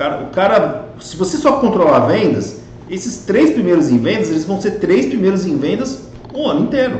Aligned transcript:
cara, 0.00 0.22
o 0.22 0.30
cara, 0.30 0.88
se 0.98 1.14
você 1.14 1.36
só 1.36 1.60
controlar 1.60 2.06
vendas, 2.06 2.62
esses 2.88 3.18
três 3.26 3.50
primeiros 3.50 3.90
em 3.90 3.98
vendas, 3.98 4.30
eles 4.30 4.46
vão 4.46 4.58
ser 4.58 4.78
três 4.78 5.04
primeiros 5.04 5.44
em 5.44 5.58
vendas 5.58 6.08
o 6.32 6.48
ano 6.48 6.62
inteiro. 6.62 6.98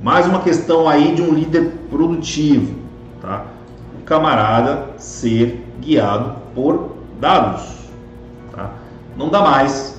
Mais 0.00 0.26
uma 0.26 0.42
questão 0.42 0.88
aí 0.88 1.16
de 1.16 1.22
um 1.22 1.34
líder 1.34 1.72
produtivo, 1.90 2.76
tá? 3.20 3.46
O 3.98 4.04
camarada 4.04 4.90
ser 4.98 5.66
guiado 5.80 6.36
por 6.54 6.92
dados, 7.18 7.64
tá? 8.54 8.70
Não 9.16 9.28
dá 9.28 9.40
mais, 9.40 9.91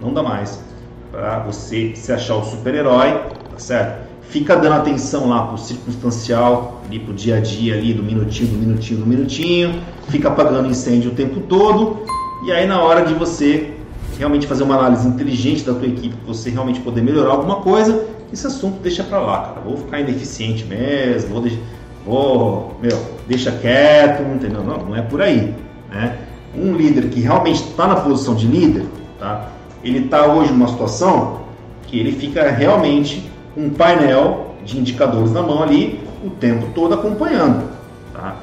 não 0.00 0.12
dá 0.12 0.22
mais 0.22 0.62
para 1.10 1.40
você 1.40 1.92
se 1.94 2.12
achar 2.12 2.36
o 2.36 2.44
super-herói, 2.44 3.12
tá 3.50 3.58
certo? 3.58 4.08
Fica 4.22 4.56
dando 4.56 4.74
atenção 4.74 5.28
lá 5.28 5.46
pro 5.46 5.56
circunstancial, 5.56 6.82
ali 6.86 6.98
pro 6.98 7.14
dia 7.14 7.36
a 7.36 7.40
dia 7.40 7.74
ali, 7.74 7.94
do 7.94 8.02
minutinho, 8.02 8.50
do 8.50 8.58
minutinho, 8.58 9.00
do 9.00 9.06
minutinho, 9.06 9.82
fica 10.08 10.28
apagando 10.28 10.68
incêndio 10.68 11.12
o 11.12 11.14
tempo 11.14 11.40
todo, 11.40 12.04
e 12.44 12.52
aí 12.52 12.66
na 12.66 12.82
hora 12.82 13.04
de 13.06 13.14
você 13.14 13.74
realmente 14.18 14.46
fazer 14.46 14.64
uma 14.64 14.76
análise 14.76 15.08
inteligente 15.08 15.64
da 15.64 15.72
tua 15.72 15.86
equipe, 15.86 16.14
você 16.26 16.50
realmente 16.50 16.80
poder 16.80 17.00
melhorar 17.00 17.30
alguma 17.30 17.56
coisa, 17.56 18.04
esse 18.32 18.46
assunto 18.46 18.80
deixa 18.82 19.02
para 19.02 19.18
lá, 19.18 19.40
cara. 19.40 19.60
Vou 19.64 19.76
ficar 19.76 20.00
ineficiente 20.00 20.64
mesmo, 20.64 21.30
vou, 21.30 21.40
deixar, 21.40 21.60
vou 22.04 22.76
meu, 22.82 22.98
deixa 23.26 23.50
quieto, 23.52 24.22
entendeu? 24.22 24.62
Não, 24.62 24.78
não 24.78 24.96
é 24.96 25.02
por 25.02 25.22
aí, 25.22 25.54
né? 25.90 26.18
Um 26.54 26.74
líder 26.74 27.08
que 27.08 27.20
realmente 27.20 27.62
está 27.62 27.86
na 27.86 27.96
posição 27.96 28.34
de 28.34 28.46
líder, 28.46 28.84
tá? 29.18 29.52
Ele 29.82 30.04
está 30.04 30.26
hoje 30.26 30.52
numa 30.52 30.68
situação 30.68 31.40
que 31.86 31.98
ele 31.98 32.12
fica 32.12 32.50
realmente 32.50 33.30
com 33.54 33.62
um 33.62 33.70
painel 33.70 34.54
de 34.64 34.78
indicadores 34.78 35.32
na 35.32 35.42
mão 35.42 35.62
ali 35.62 36.00
o 36.24 36.30
tempo 36.30 36.66
todo 36.74 36.94
acompanhando, 36.94 37.64
tá? 38.12 38.36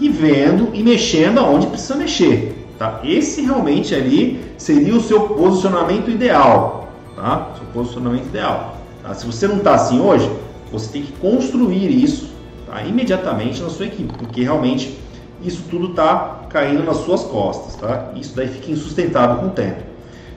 E 0.00 0.08
vendo 0.08 0.70
e 0.72 0.82
mexendo 0.82 1.38
aonde 1.38 1.66
precisa 1.66 1.96
mexer, 1.96 2.66
tá? 2.78 3.00
Esse 3.02 3.42
realmente 3.42 3.94
ali 3.94 4.44
seria 4.56 4.94
o 4.94 5.00
seu 5.00 5.20
posicionamento 5.28 6.10
ideal, 6.10 6.88
tá? 7.16 7.50
Seu 7.56 7.66
posicionamento 7.72 8.26
ideal. 8.26 8.76
Tá? 9.02 9.12
Se 9.14 9.26
você 9.26 9.46
não 9.46 9.58
está 9.58 9.74
assim 9.74 10.00
hoje, 10.00 10.30
você 10.72 10.90
tem 10.90 11.02
que 11.02 11.12
construir 11.12 11.90
isso 11.90 12.30
tá? 12.66 12.82
imediatamente 12.82 13.62
na 13.62 13.68
sua 13.68 13.86
equipe, 13.86 14.12
porque 14.16 14.42
realmente 14.42 14.98
isso 15.42 15.62
tudo 15.70 15.90
está 15.90 16.46
caindo 16.48 16.82
nas 16.84 16.98
suas 16.98 17.22
costas. 17.22 17.76
Tá? 17.76 18.12
Isso 18.16 18.34
daí 18.34 18.48
fica 18.48 18.70
insustentável 18.70 19.36
com 19.36 19.46
o 19.48 19.50
tempo. 19.50 19.93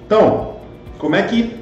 Então, 0.08 0.54
como 0.98 1.18
é 1.18 1.24
que, 1.24 1.54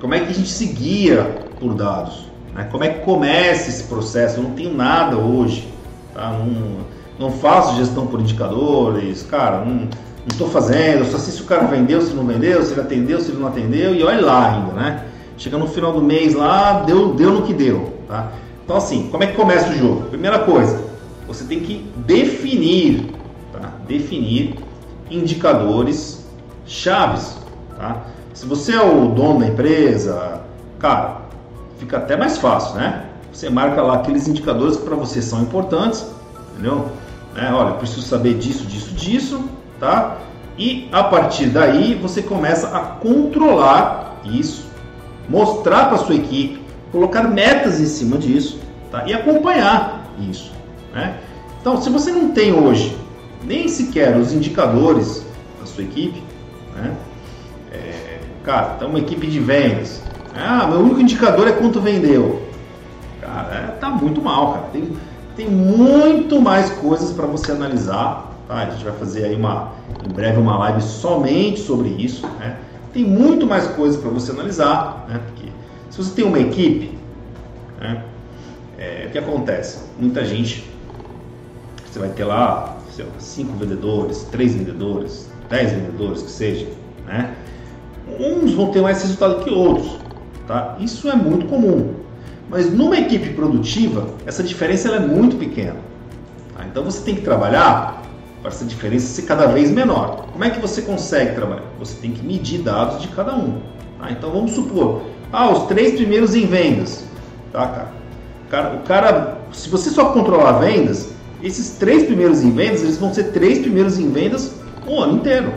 como 0.00 0.14
é 0.14 0.20
que 0.20 0.30
a 0.30 0.34
gente 0.34 0.48
se 0.48 0.64
guia 0.68 1.44
por 1.60 1.74
dados? 1.74 2.24
Né? 2.54 2.66
Como 2.72 2.82
é 2.82 2.88
que 2.88 3.00
começa 3.00 3.68
esse 3.68 3.84
processo? 3.84 4.38
Eu 4.38 4.44
não 4.44 4.52
tenho 4.52 4.74
nada 4.74 5.18
hoje. 5.18 5.68
Tá? 6.14 6.30
Não, 6.30 6.78
não 7.18 7.30
faço 7.30 7.76
gestão 7.76 8.06
por 8.06 8.20
indicadores, 8.20 9.22
cara, 9.22 9.62
não 9.64 9.86
estou 10.26 10.48
fazendo, 10.48 11.04
só 11.04 11.18
sei 11.18 11.32
se 11.32 11.42
o 11.42 11.44
cara 11.44 11.66
vendeu, 11.66 12.00
se 12.00 12.14
não 12.14 12.26
vendeu, 12.26 12.62
se 12.62 12.72
ele 12.72 12.80
atendeu, 12.80 13.20
se 13.20 13.30
ele 13.30 13.38
não 13.38 13.48
atendeu, 13.48 13.94
e 13.94 14.02
olha 14.02 14.24
lá 14.24 14.52
ainda, 14.52 14.72
né? 14.72 15.04
Chega 15.36 15.58
no 15.58 15.66
final 15.66 15.92
do 15.92 16.02
mês 16.02 16.34
lá, 16.34 16.82
deu, 16.84 17.14
deu 17.14 17.32
no 17.32 17.42
que 17.42 17.52
deu. 17.52 17.92
Tá? 18.08 18.32
Então 18.64 18.76
assim, 18.76 19.08
como 19.10 19.22
é 19.22 19.26
que 19.26 19.34
começa 19.34 19.70
o 19.70 19.74
jogo? 19.74 20.08
Primeira 20.08 20.40
coisa, 20.40 20.82
você 21.28 21.44
tem 21.44 21.60
que 21.60 21.86
definir, 21.96 23.12
tá? 23.52 23.72
definir 23.86 24.56
indicadores 25.10 26.25
chaves. 26.66 27.36
Tá? 27.76 28.02
Se 28.34 28.46
você 28.46 28.74
é 28.74 28.82
o 28.82 29.08
dono 29.08 29.40
da 29.40 29.46
empresa, 29.46 30.40
cara, 30.78 31.22
fica 31.78 31.96
até 31.96 32.16
mais 32.16 32.38
fácil, 32.38 32.76
né? 32.76 33.06
Você 33.32 33.50
marca 33.50 33.82
lá 33.82 33.96
aqueles 33.96 34.28
indicadores 34.28 34.76
que 34.76 34.84
para 34.84 34.96
você 34.96 35.20
são 35.20 35.42
importantes, 35.42 36.06
entendeu? 36.52 36.86
É, 37.36 37.52
olha, 37.52 37.74
preciso 37.74 38.02
saber 38.02 38.34
disso, 38.34 38.64
disso, 38.64 38.94
disso, 38.94 39.44
tá? 39.78 40.16
E 40.58 40.88
a 40.90 41.04
partir 41.04 41.46
daí 41.46 41.94
você 41.94 42.22
começa 42.22 42.68
a 42.68 42.80
controlar 42.80 44.16
isso 44.24 44.66
mostrar 45.28 45.86
para 45.86 45.98
sua 45.98 46.14
equipe, 46.14 46.60
colocar 46.92 47.24
metas 47.24 47.80
em 47.80 47.86
cima 47.86 48.16
disso 48.18 48.58
tá? 48.90 49.04
e 49.06 49.14
acompanhar 49.14 50.10
isso. 50.18 50.52
Né? 50.94 51.18
Então, 51.60 51.80
se 51.80 51.90
você 51.90 52.10
não 52.12 52.30
tem 52.30 52.52
hoje 52.52 52.96
nem 53.44 53.68
sequer 53.68 54.16
os 54.16 54.32
indicadores 54.32 55.24
da 55.60 55.66
sua 55.66 55.84
equipe, 55.84 56.22
né? 56.76 56.94
É, 57.72 58.18
cara, 58.44 58.66
tá 58.74 58.86
uma 58.86 58.98
equipe 58.98 59.26
de 59.26 59.40
vendas. 59.40 60.02
Ah, 60.34 60.66
meu 60.66 60.80
único 60.80 61.00
indicador 61.00 61.48
é 61.48 61.52
quanto 61.52 61.80
vendeu. 61.80 62.42
Cara, 63.20 63.54
é, 63.54 63.66
tá 63.80 63.90
muito 63.90 64.20
mal, 64.22 64.52
cara. 64.52 64.66
Tem, 64.72 64.96
tem 65.36 65.48
muito 65.48 66.40
mais 66.40 66.70
coisas 66.70 67.12
para 67.12 67.26
você 67.26 67.52
analisar. 67.52 68.32
Tá? 68.46 68.54
A 68.54 68.70
gente 68.70 68.84
vai 68.84 68.92
fazer 68.94 69.24
aí 69.24 69.34
uma, 69.34 69.72
em 70.04 70.12
breve 70.12 70.38
uma 70.38 70.58
live 70.58 70.82
somente 70.82 71.60
sobre 71.60 71.88
isso. 71.88 72.26
Né? 72.38 72.56
tem 72.96 73.04
muito 73.04 73.46
mais 73.46 73.66
coisas 73.66 74.00
para 74.00 74.08
você 74.08 74.32
analisar, 74.32 75.04
né? 75.06 75.20
Porque 75.26 75.50
se 75.90 75.98
você 75.98 76.14
tem 76.14 76.24
uma 76.24 76.38
equipe, 76.38 76.98
né? 77.78 78.02
é, 78.78 79.04
o 79.06 79.10
que 79.12 79.18
acontece? 79.18 79.80
Muita 80.00 80.24
gente, 80.24 80.66
você 81.84 81.98
vai 81.98 82.08
ter 82.08 82.24
lá, 82.24 82.78
sei 82.90 83.04
lá, 83.04 83.10
cinco 83.18 83.52
vendedores, 83.58 84.26
três 84.32 84.54
vendedores, 84.54 85.30
dez 85.48 85.72
vendedores, 85.72 86.22
que 86.22 86.30
seja, 86.30 86.66
né? 87.06 87.34
Uns 88.18 88.52
vão 88.54 88.70
ter 88.70 88.80
mais 88.80 89.02
resultado 89.02 89.42
que 89.42 89.50
outros, 89.50 89.98
tá? 90.46 90.76
Isso 90.78 91.08
é 91.08 91.16
muito 91.16 91.46
comum. 91.46 91.94
Mas 92.48 92.72
numa 92.72 92.96
equipe 92.96 93.30
produtiva, 93.30 94.08
essa 94.24 94.42
diferença 94.42 94.88
é 94.90 95.00
muito 95.00 95.36
pequena. 95.36 95.76
Tá? 96.56 96.64
Então 96.64 96.84
você 96.84 97.02
tem 97.02 97.16
que 97.16 97.22
trabalhar 97.22 98.02
para 98.40 98.50
essa 98.50 98.64
diferença 98.64 99.06
ser 99.06 99.22
cada 99.22 99.46
vez 99.46 99.70
menor. 99.70 100.28
Como 100.32 100.44
é 100.44 100.50
que 100.50 100.60
você 100.60 100.82
consegue 100.82 101.34
trabalhar? 101.34 101.64
Você 101.80 101.96
tem 102.00 102.12
que 102.12 102.24
medir 102.24 102.60
dados 102.60 103.02
de 103.02 103.08
cada 103.08 103.34
um. 103.34 103.60
Tá? 103.98 104.12
Então 104.12 104.30
vamos 104.30 104.52
supor, 104.52 105.02
ah, 105.32 105.50
os 105.50 105.66
três 105.66 105.94
primeiros 105.94 106.34
em 106.34 106.46
vendas, 106.46 107.04
tá, 107.52 107.66
cara? 107.66 107.96
O 108.46 108.48
cara, 108.48 108.76
o 108.76 108.80
cara, 108.80 109.38
se 109.52 109.68
você 109.68 109.90
só 109.90 110.12
controlar 110.12 110.60
vendas, 110.60 111.08
esses 111.42 111.70
três 111.70 112.04
primeiros 112.04 112.42
em 112.42 112.52
vendas, 112.52 112.82
eles 112.82 112.96
vão 112.96 113.12
ser 113.12 113.32
três 113.32 113.58
primeiros 113.58 113.98
em 113.98 114.08
vendas 114.10 114.54
o 114.86 115.00
ano 115.00 115.14
inteiro. 115.14 115.52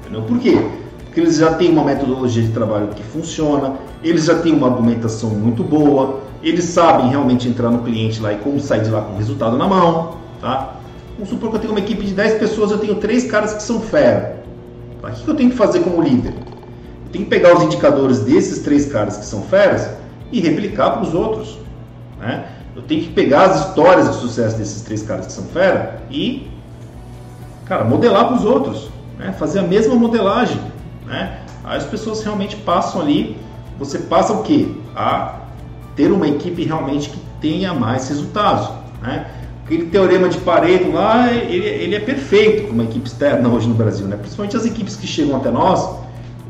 Entendeu? 0.00 0.22
Por 0.22 0.38
quê? 0.38 0.58
Porque 1.04 1.20
eles 1.20 1.36
já 1.36 1.54
têm 1.54 1.70
uma 1.70 1.84
metodologia 1.84 2.42
de 2.42 2.52
trabalho 2.52 2.88
que 2.88 3.02
funciona, 3.02 3.74
eles 4.02 4.26
já 4.26 4.38
têm 4.38 4.54
uma 4.54 4.68
argumentação 4.68 5.30
muito 5.30 5.64
boa, 5.64 6.20
eles 6.42 6.64
sabem 6.64 7.08
realmente 7.08 7.48
entrar 7.48 7.70
no 7.70 7.82
cliente 7.82 8.20
lá 8.20 8.32
e 8.32 8.36
como 8.36 8.60
sair 8.60 8.82
de 8.82 8.90
lá 8.90 9.02
com 9.02 9.14
o 9.14 9.16
resultado 9.16 9.56
na 9.56 9.66
mão, 9.66 10.16
tá? 10.40 10.76
Vamos 11.14 11.28
supor 11.28 11.50
que 11.50 11.56
eu 11.56 11.60
tenho 11.60 11.72
uma 11.72 11.80
equipe 11.80 12.06
de 12.06 12.14
10 12.14 12.38
pessoas, 12.38 12.70
eu 12.70 12.78
tenho 12.78 12.94
três 12.94 13.30
caras 13.30 13.52
que 13.52 13.62
são 13.62 13.80
fera. 13.80 14.42
Tá? 15.02 15.08
O 15.08 15.12
que 15.12 15.28
eu 15.28 15.34
tenho 15.34 15.50
que 15.50 15.56
fazer 15.56 15.80
como 15.80 16.00
líder? 16.00 16.32
Eu 16.32 17.12
tenho 17.12 17.24
que 17.24 17.30
pegar 17.30 17.56
os 17.56 17.62
indicadores 17.62 18.20
desses 18.20 18.60
três 18.60 18.86
caras 18.86 19.16
que 19.18 19.26
são 19.26 19.42
feras 19.42 19.90
e 20.32 20.40
replicar 20.40 20.92
para 20.92 21.02
os 21.02 21.12
outros. 21.12 21.58
Né? 22.18 22.46
Eu 22.74 22.82
tenho 22.82 23.02
que 23.02 23.10
pegar 23.10 23.46
as 23.46 23.66
histórias 23.66 24.08
de 24.08 24.16
sucesso 24.16 24.56
desses 24.56 24.82
três 24.82 25.02
caras 25.02 25.26
que 25.26 25.32
são 25.32 25.44
fera 25.44 26.00
e, 26.10 26.48
cara, 27.70 27.84
modelar 27.84 28.26
para 28.26 28.36
os 28.36 28.44
outros. 28.44 28.90
Né? 29.16 29.32
Fazer 29.38 29.60
a 29.60 29.62
mesma 29.62 29.94
modelagem. 29.94 30.60
Né? 31.06 31.38
Aí 31.62 31.78
as 31.78 31.84
pessoas 31.84 32.22
realmente 32.22 32.56
passam 32.56 33.00
ali, 33.00 33.36
você 33.78 33.98
passa 33.98 34.32
o 34.32 34.42
quê? 34.42 34.68
A 34.94 35.36
ter 35.94 36.10
uma 36.10 36.26
equipe 36.26 36.64
realmente 36.64 37.10
que 37.10 37.18
tenha 37.40 37.72
mais 37.72 38.08
resultados. 38.08 38.68
Né? 39.00 39.24
aquele 39.64 39.86
teorema 39.86 40.28
de 40.28 40.36
Pareto 40.38 40.90
lá, 40.90 41.32
ele, 41.32 41.64
ele 41.64 41.94
é 41.94 42.00
perfeito 42.00 42.64
para 42.64 42.72
uma 42.72 42.82
equipe 42.82 43.06
externa 43.06 43.48
hoje 43.48 43.68
no 43.68 43.74
Brasil, 43.74 44.04
né? 44.04 44.16
Principalmente 44.16 44.56
as 44.56 44.66
equipes 44.66 44.96
que 44.96 45.06
chegam 45.06 45.36
até 45.36 45.48
nós, 45.48 45.88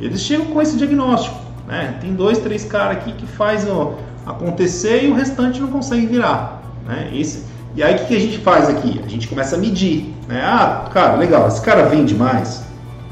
eles 0.00 0.22
chegam 0.22 0.46
com 0.46 0.62
esse 0.62 0.78
diagnóstico, 0.78 1.36
né? 1.68 1.98
Tem 2.00 2.14
dois, 2.14 2.38
três 2.38 2.64
caras 2.64 2.96
aqui 2.96 3.12
que 3.12 3.26
faz 3.26 3.68
ó, 3.68 3.98
acontecer 4.24 5.04
e 5.04 5.10
o 5.10 5.14
restante 5.14 5.60
não 5.60 5.68
consegue 5.68 6.06
virar, 6.06 6.62
né? 6.86 7.10
Esse, 7.12 7.44
e 7.76 7.82
aí 7.82 7.96
o 7.96 8.06
que 8.06 8.16
a 8.16 8.20
gente 8.20 8.38
faz 8.38 8.68
aqui? 8.68 9.00
A 9.04 9.08
gente 9.08 9.28
começa 9.28 9.56
a 9.56 9.58
medir, 9.58 10.14
né? 10.26 10.42
Ah, 10.44 10.88
cara, 10.92 11.16
legal, 11.16 11.46
esse 11.48 11.60
cara 11.60 11.84
vende 11.86 12.14
mais, 12.14 12.64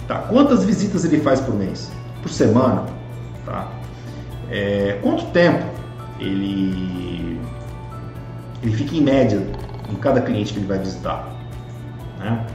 tá? 0.06 0.16
Quantas 0.16 0.64
visitas 0.64 1.04
ele 1.04 1.20
faz 1.20 1.40
por 1.40 1.54
mês? 1.54 1.90
Por 2.22 2.30
semana, 2.30 2.86
tá? 3.46 3.68
É, 4.50 4.98
quanto 5.02 5.26
tempo 5.26 5.64
ele 6.18 7.38
ele 8.62 8.76
fica 8.76 8.96
em 8.96 9.02
média 9.02 9.46
em 9.90 9.94
cada 9.96 10.20
cliente 10.20 10.52
que 10.52 10.58
ele 10.58 10.66
vai 10.66 10.78
visitar. 10.78 11.28
Né? 12.18 12.46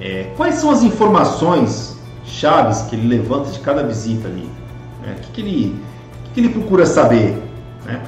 É, 0.00 0.32
quais 0.36 0.54
são 0.56 0.70
as 0.70 0.82
informações 0.82 1.98
chaves 2.24 2.82
que 2.82 2.96
ele 2.96 3.08
levanta 3.08 3.50
de 3.50 3.58
cada 3.60 3.82
visita 3.82 4.28
ali? 4.28 4.48
Né? 5.02 5.16
O 5.18 5.20
que, 5.20 5.32
que, 5.32 5.40
ele, 5.40 5.66
o 5.66 6.22
que, 6.24 6.30
que, 6.34 6.40
ele 6.40 6.48
procura 6.50 6.86
saber? 6.86 7.36
Né? 7.84 8.02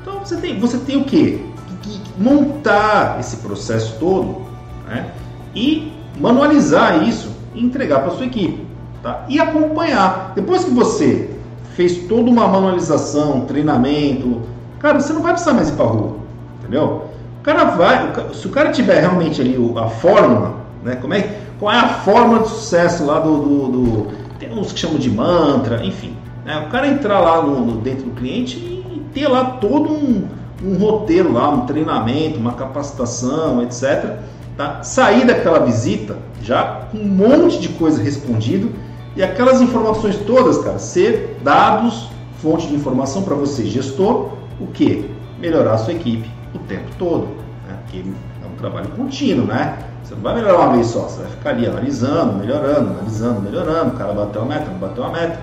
Então 0.00 0.20
você 0.20 0.36
tem, 0.36 0.58
você 0.58 0.78
tem 0.78 0.96
o? 0.96 1.04
Que, 1.04 1.44
que 1.88 2.22
montar 2.22 3.18
esse 3.20 3.38
processo 3.38 3.96
todo 3.98 4.42
né? 4.86 5.10
e 5.54 5.92
manualizar 6.18 7.06
isso 7.06 7.30
e 7.54 7.64
entregar 7.64 8.00
para 8.00 8.10
sua 8.10 8.26
equipe. 8.26 8.66
tá? 9.02 9.24
e 9.28 9.38
acompanhar. 9.38 10.32
Depois 10.34 10.64
que 10.64 10.70
você 10.70 11.30
fez 11.74 12.06
toda 12.08 12.30
uma 12.30 12.48
manualização, 12.48 13.42
treinamento, 13.42 14.42
cara, 14.78 15.00
você 15.00 15.12
não 15.12 15.22
vai 15.22 15.32
precisar 15.32 15.52
mais 15.52 15.68
ir 15.68 15.72
para 15.72 15.86
rua, 15.86 16.16
entendeu? 16.58 17.04
O 17.40 17.42
cara 17.42 17.64
vai, 17.64 18.12
se 18.32 18.46
o 18.46 18.50
cara 18.50 18.72
tiver 18.72 19.00
realmente 19.00 19.40
ali 19.40 19.56
a 19.76 19.88
fórmula, 19.88 20.56
né? 20.82 20.96
Como 20.96 21.14
é, 21.14 21.38
qual 21.60 21.72
é 21.72 21.78
a 21.78 21.88
fórmula 21.88 22.40
de 22.40 22.48
sucesso 22.48 23.04
lá 23.04 23.20
do, 23.20 23.36
do, 23.36 23.68
do 23.68 24.06
tem 24.38 24.52
uns 24.52 24.72
que 24.72 24.80
chamam 24.80 24.98
de 24.98 25.10
mantra, 25.10 25.84
enfim, 25.84 26.16
né? 26.44 26.64
O 26.66 26.70
cara 26.70 26.88
entrar 26.88 27.20
lá 27.20 27.42
no, 27.42 27.60
no, 27.60 27.72
dentro 27.80 28.06
do 28.06 28.12
cliente 28.12 28.56
e 28.56 29.02
ter 29.12 29.28
lá 29.28 29.44
todo 29.44 29.92
um, 29.92 30.24
um 30.62 30.76
roteiro 30.78 31.32
lá, 31.32 31.50
um 31.50 31.66
treinamento, 31.66 32.38
uma 32.38 32.52
capacitação, 32.52 33.62
etc. 33.62 34.16
Tá? 34.56 34.82
Sair 34.82 35.26
daquela 35.26 35.60
visita 35.60 36.16
já 36.42 36.86
com 36.90 36.98
um 36.98 37.08
monte 37.08 37.60
de 37.60 37.68
coisa 37.70 38.02
respondido 38.02 38.70
e 39.14 39.22
aquelas 39.22 39.60
informações 39.60 40.16
todas, 40.26 40.58
cara, 40.58 40.78
ser 40.78 41.38
dados, 41.42 42.08
fonte 42.40 42.66
de 42.66 42.74
informação 42.74 43.22
para 43.22 43.34
você, 43.34 43.64
gestor, 43.64 44.32
o 44.60 44.66
que? 44.66 45.10
Melhorar 45.38 45.74
a 45.74 45.78
sua 45.78 45.92
equipe 45.92 46.28
o 46.54 46.58
tempo 46.60 46.90
todo. 46.98 47.26
Né? 47.66 47.76
Porque 47.82 47.98
é 47.98 48.46
um 48.46 48.56
trabalho 48.56 48.88
contínuo, 48.90 49.46
né? 49.46 49.78
Você 50.02 50.14
não 50.14 50.22
vai 50.22 50.34
melhorar 50.36 50.66
uma 50.66 50.72
vez 50.74 50.86
só, 50.86 51.00
você 51.00 51.22
vai 51.22 51.30
ficar 51.30 51.50
ali 51.50 51.66
analisando, 51.66 52.34
melhorando, 52.34 52.90
analisando, 52.90 53.40
melhorando. 53.40 53.94
O 53.94 53.98
cara 53.98 54.12
bateu 54.12 54.42
a 54.42 54.44
meta, 54.44 54.70
não 54.70 54.78
bateu 54.78 55.04
a 55.04 55.10
meta. 55.10 55.40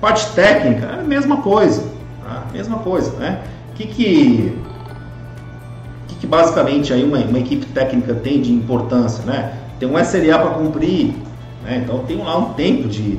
Parte 0.00 0.32
técnica 0.34 0.86
é 0.86 1.00
a 1.00 1.02
mesma 1.04 1.38
coisa, 1.38 1.84
tá? 2.24 2.44
Mesma 2.52 2.78
coisa, 2.78 3.12
né? 3.18 3.42
Que 3.80 3.86
que, 3.86 4.52
que, 6.06 6.14
que 6.16 6.26
basicamente 6.26 6.92
aí 6.92 7.02
uma, 7.02 7.16
uma 7.16 7.38
equipe 7.38 7.64
técnica 7.64 8.12
tem 8.12 8.42
de 8.42 8.52
importância, 8.52 9.24
né? 9.24 9.54
Tem 9.78 9.88
um 9.88 9.98
SLA 9.98 10.38
para 10.38 10.50
cumprir, 10.50 11.14
né? 11.64 11.82
Então 11.82 12.00
tem 12.00 12.18
lá 12.18 12.36
um 12.36 12.52
tempo 12.52 12.86
de 12.86 13.18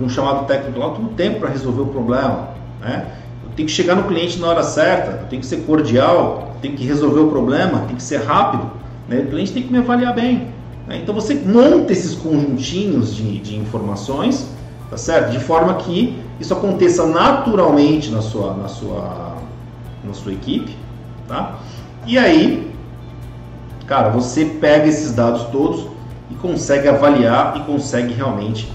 um 0.00 0.08
chamado 0.08 0.46
técnico 0.46 0.80
lá, 0.80 0.90
tem 0.90 1.04
um 1.04 1.14
tempo 1.14 1.38
para 1.38 1.48
resolver 1.48 1.82
o 1.82 1.86
problema. 1.86 2.48
Né? 2.80 3.06
Eu 3.44 3.50
tenho 3.54 3.68
que 3.68 3.72
chegar 3.72 3.94
no 3.94 4.02
cliente 4.02 4.40
na 4.40 4.48
hora 4.48 4.64
certa, 4.64 5.12
eu 5.22 5.28
tenho 5.28 5.40
que 5.40 5.46
ser 5.46 5.58
cordial, 5.58 6.54
eu 6.56 6.60
tenho 6.60 6.74
que 6.74 6.84
resolver 6.84 7.20
o 7.20 7.28
problema, 7.28 7.84
tem 7.86 7.94
que 7.94 8.02
ser 8.02 8.24
rápido. 8.24 8.68
Né? 9.08 9.20
O 9.20 9.26
cliente 9.28 9.52
tem 9.52 9.62
que 9.62 9.70
me 9.70 9.78
avaliar 9.78 10.12
bem. 10.12 10.48
Né? 10.88 10.98
Então 11.00 11.14
você 11.14 11.36
monta 11.36 11.92
esses 11.92 12.16
conjuntinhos 12.16 13.14
de, 13.14 13.38
de 13.38 13.56
informações, 13.56 14.50
tá 14.90 14.96
certo? 14.96 15.30
De 15.30 15.38
forma 15.38 15.74
que 15.74 16.18
isso 16.40 16.52
aconteça 16.52 17.06
naturalmente 17.06 18.10
na 18.10 18.20
sua, 18.20 18.54
na 18.54 18.66
sua, 18.66 19.34
na 20.04 20.14
sua 20.14 20.32
equipe, 20.32 20.76
tá? 21.26 21.58
E 22.06 22.18
aí, 22.18 22.74
cara, 23.86 24.10
você 24.10 24.44
pega 24.44 24.86
esses 24.86 25.12
dados 25.12 25.44
todos 25.44 25.86
e 26.30 26.34
consegue 26.34 26.88
avaliar 26.88 27.56
e 27.56 27.60
consegue 27.60 28.12
realmente 28.12 28.70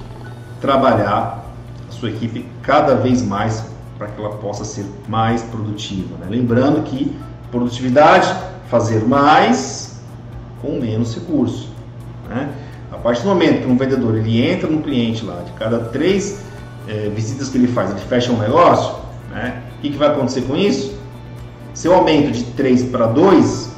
trabalhar 0.60 1.46
a 1.88 1.92
sua 1.92 2.10
equipe 2.10 2.46
cada 2.62 2.96
vez 2.96 3.22
mais 3.22 3.66
para 3.98 4.08
que 4.08 4.20
ela 4.20 4.36
possa 4.38 4.64
ser 4.64 4.86
mais 5.08 5.42
produtiva. 5.44 6.18
Né? 6.20 6.28
Lembrando 6.30 6.82
que 6.84 7.16
produtividade, 7.52 8.34
fazer 8.70 9.04
mais 9.06 10.00
com 10.62 10.80
menos 10.80 11.16
recursos. 11.16 11.68
Né? 12.28 12.50
A 12.92 12.98
partir 12.98 13.24
do 13.24 13.30
momento 13.30 13.62
que 13.64 13.68
um 13.68 13.78
vendedor 13.78 14.16
ele 14.16 14.42
entra 14.42 14.70
no 14.70 14.82
cliente 14.82 15.26
lá, 15.26 15.42
de 15.42 15.52
cada 15.54 15.80
três 15.80 16.44
é, 16.88 17.10
visitas 17.10 17.50
que 17.50 17.58
ele 17.58 17.68
faz, 17.68 17.92
ele 17.92 18.00
fecha 18.00 18.32
um 18.32 18.38
negócio, 18.38 18.96
né? 19.32 19.64
o 19.78 19.82
que, 19.82 19.92
que 19.92 19.98
vai 19.98 20.10
acontecer 20.10 20.42
com 20.42 20.56
isso? 20.56 20.99
Se 21.80 21.88
eu 21.88 21.94
aumento 21.94 22.34
de 22.34 22.44
3 22.44 22.84
para 22.88 23.08
2, 23.08 23.70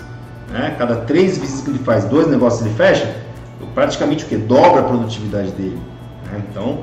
né? 0.50 0.76
cada 0.76 0.96
três 1.02 1.38
visitas 1.38 1.62
que 1.62 1.70
ele 1.70 1.78
faz, 1.78 2.04
dois 2.06 2.26
negócios 2.26 2.66
ele 2.66 2.74
fecha, 2.74 3.16
praticamente 3.76 4.26
o 4.26 4.28
que? 4.28 4.38
Dobra 4.38 4.80
a 4.80 4.84
produtividade 4.86 5.52
dele. 5.52 5.80
Né? 6.26 6.42
Então, 6.50 6.80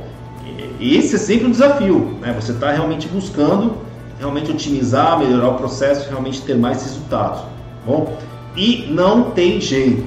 esse 0.81 1.17
é 1.17 1.19
sempre 1.19 1.49
um 1.49 1.51
desafio. 1.51 2.17
Né? 2.21 2.33
Você 2.41 2.53
está 2.53 2.71
realmente 2.71 3.09
buscando 3.09 3.79
realmente 4.21 4.53
otimizar, 4.53 5.19
melhorar 5.19 5.49
o 5.49 5.55
processo, 5.55 6.09
realmente 6.09 6.41
ter 6.43 6.55
mais 6.55 6.85
resultados. 6.85 7.41
Tá 7.41 7.49
bom, 7.85 8.17
e 8.57 8.87
não 8.89 9.33
tem 9.33 9.61
jeito. 9.61 10.07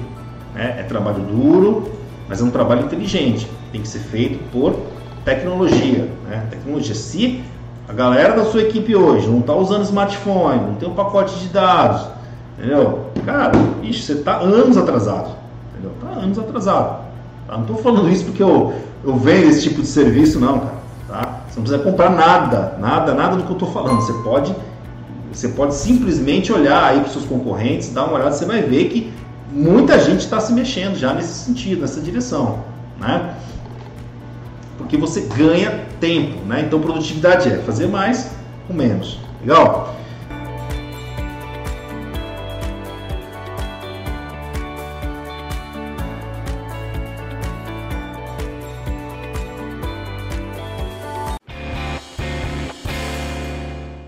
Né? 0.54 0.76
É 0.78 0.82
trabalho 0.82 1.20
duro, 1.24 1.92
mas 2.26 2.40
é 2.40 2.44
um 2.44 2.50
trabalho 2.50 2.86
inteligente. 2.86 3.46
Tem 3.70 3.82
que 3.82 3.88
ser 3.88 3.98
feito 3.98 4.42
por 4.50 4.80
tecnologia. 5.26 6.08
Né? 6.26 6.46
Tecnologia. 6.48 6.94
Se 6.94 7.44
a 7.88 7.92
galera 7.92 8.34
da 8.34 8.44
sua 8.44 8.62
equipe 8.62 8.94
hoje 8.94 9.28
não 9.28 9.40
está 9.40 9.54
usando 9.54 9.82
smartphone, 9.82 10.60
não 10.60 10.74
tem 10.74 10.88
um 10.88 10.94
pacote 10.94 11.38
de 11.40 11.48
dados, 11.48 12.06
entendeu? 12.58 13.06
Cara, 13.24 13.52
isso 13.82 14.02
você 14.02 14.12
está 14.14 14.38
anos 14.38 14.76
atrasado 14.76 15.42
entendeu? 15.82 15.92
Tá 16.00 16.20
anos 16.20 16.38
atrasado. 16.38 17.02
Tá? 17.46 17.54
Não 17.54 17.62
estou 17.62 17.76
falando 17.76 18.08
isso 18.08 18.24
porque 18.24 18.42
eu, 18.42 18.72
eu 19.04 19.16
vendo 19.16 19.50
esse 19.50 19.62
tipo 19.62 19.82
de 19.82 19.88
serviço, 19.88 20.38
não, 20.38 20.60
cara. 20.60 20.82
Tá? 21.08 21.40
Você 21.48 21.58
não 21.58 21.64
precisa 21.64 21.78
comprar 21.78 22.10
nada, 22.10 22.76
nada, 22.78 23.14
nada 23.14 23.36
do 23.36 23.42
que 23.42 23.50
eu 23.50 23.54
estou 23.54 23.70
falando. 23.70 24.00
Você 24.00 24.12
pode, 24.22 24.54
você 25.32 25.48
pode 25.48 25.74
simplesmente 25.74 26.52
olhar 26.52 26.84
aí 26.84 27.00
para 27.00 27.06
os 27.06 27.12
seus 27.12 27.24
concorrentes, 27.24 27.92
dar 27.92 28.04
uma 28.04 28.14
olhada, 28.14 28.32
você 28.32 28.46
vai 28.46 28.62
ver 28.62 28.88
que 28.88 29.12
muita 29.50 29.98
gente 29.98 30.20
está 30.20 30.40
se 30.40 30.52
mexendo 30.52 30.96
já 30.96 31.12
nesse 31.12 31.44
sentido, 31.44 31.82
nessa 31.82 32.00
direção, 32.00 32.60
né? 32.98 33.34
Porque 34.92 35.06
você 35.06 35.22
ganha 35.22 35.86
tempo, 35.98 36.44
né? 36.44 36.60
Então 36.66 36.78
produtividade 36.78 37.48
é 37.48 37.56
fazer 37.62 37.86
mais 37.86 38.30
com 38.68 38.74
menos. 38.74 39.18
Legal? 39.40 39.96